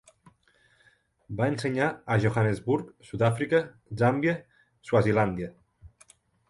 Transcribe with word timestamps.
Va 1.41 1.49
ensenyar 1.53 1.89
a 2.15 2.19
Johannesburg, 2.25 2.91
Sud-àfrica, 3.11 3.63
Zàmbia, 4.03 4.35
Swazilàndia. 4.91 5.55